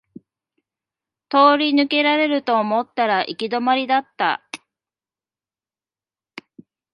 [1.29, 4.43] 通り抜けられると思ったら行き止まりだった